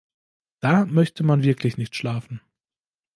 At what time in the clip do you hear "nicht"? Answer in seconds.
1.77-1.95